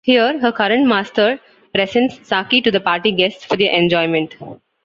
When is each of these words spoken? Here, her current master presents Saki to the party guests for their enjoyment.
Here, 0.03 0.39
her 0.39 0.51
current 0.51 0.87
master 0.87 1.39
presents 1.75 2.27
Saki 2.27 2.59
to 2.63 2.71
the 2.71 2.79
party 2.81 3.11
guests 3.11 3.45
for 3.45 3.55
their 3.55 3.71
enjoyment. 3.71 4.33